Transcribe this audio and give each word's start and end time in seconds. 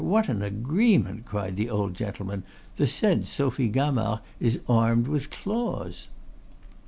what 0.03 0.27
an 0.27 0.41
agreement!" 0.41 1.25
cried 1.27 1.55
the 1.55 1.69
old 1.69 1.93
gentleman. 1.93 2.41
"The 2.77 2.87
said 2.87 3.27
Sophie 3.27 3.69
Gamard 3.69 4.21
is 4.39 4.59
armed 4.67 5.07
with 5.07 5.29
claws." 5.29 6.07